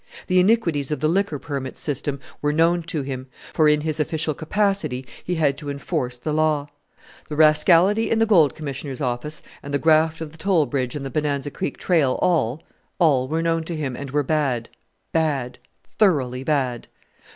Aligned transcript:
The 0.25 0.39
iniquities 0.39 0.89
of 0.89 0.99
the 0.99 1.07
liquor 1.07 1.37
permit 1.37 1.77
system 1.77 2.19
were 2.41 2.51
known 2.51 2.81
to 2.85 3.03
him, 3.03 3.27
for 3.53 3.69
in 3.69 3.81
his 3.81 3.99
official 3.99 4.33
capacity 4.33 5.05
he 5.23 5.35
had 5.35 5.59
to 5.59 5.69
enforce 5.69 6.17
the 6.17 6.33
law. 6.33 6.69
The 7.27 7.35
rascality 7.35 8.09
in 8.09 8.17
the 8.17 8.25
Gold 8.25 8.55
Commissioner's 8.55 8.99
office, 8.99 9.43
and 9.61 9.71
the 9.71 9.77
graft 9.77 10.19
of 10.19 10.31
the 10.31 10.39
toll 10.39 10.65
bridge 10.65 10.95
and 10.95 11.05
the 11.05 11.11
Bonanza 11.11 11.51
Creek 11.51 11.77
trail, 11.77 12.17
all 12.19 12.63
all 12.97 13.27
were 13.27 13.43
known 13.43 13.63
to 13.65 13.75
him, 13.75 13.95
and 13.95 14.09
were 14.09 14.23
bad, 14.23 14.69
bad 15.11 15.59
thoroughly 15.99 16.43
bad. 16.43 16.87